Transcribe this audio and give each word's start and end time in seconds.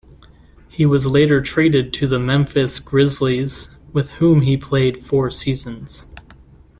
He 0.67 0.83
was 0.83 1.05
later 1.05 1.43
traded 1.43 1.93
to 1.93 2.07
the 2.07 2.17
Memphis 2.17 2.79
Grizzlies, 2.79 3.77
with 3.93 4.09
whom 4.13 4.41
he 4.41 4.57
played 4.57 5.05
four 5.05 5.29
seasons. 5.29 6.07